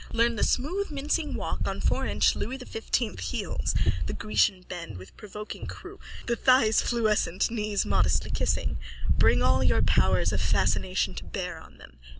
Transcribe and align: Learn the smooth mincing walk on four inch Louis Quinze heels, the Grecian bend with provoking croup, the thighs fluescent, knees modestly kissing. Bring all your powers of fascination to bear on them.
Learn 0.11 0.35
the 0.35 0.43
smooth 0.43 0.89
mincing 0.89 1.35
walk 1.35 1.67
on 1.67 1.79
four 1.79 2.07
inch 2.07 2.35
Louis 2.35 2.57
Quinze 2.57 3.19
heels, 3.29 3.75
the 4.07 4.13
Grecian 4.13 4.61
bend 4.63 4.97
with 4.97 5.15
provoking 5.15 5.67
croup, 5.67 6.01
the 6.25 6.35
thighs 6.35 6.81
fluescent, 6.81 7.51
knees 7.51 7.85
modestly 7.85 8.31
kissing. 8.31 8.79
Bring 9.07 9.43
all 9.43 9.63
your 9.63 9.83
powers 9.83 10.31
of 10.31 10.41
fascination 10.41 11.13
to 11.13 11.23
bear 11.23 11.59
on 11.59 11.77
them. 11.77 11.99